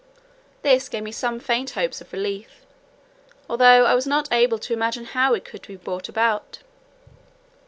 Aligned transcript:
This 0.63 0.89
gave 0.89 1.03
me 1.03 1.11
some 1.11 1.39
faint 1.39 1.69
hopes 1.77 2.01
of 2.01 2.11
relief, 2.11 2.65
although 3.47 3.85
I 3.85 3.93
was 3.93 4.07
not 4.07 4.33
able 4.33 4.57
to 4.57 4.73
imagine 4.73 5.05
how 5.05 5.35
it 5.35 5.45
could 5.45 5.67
be 5.67 5.75
brought 5.75 6.09
about. 6.09 6.57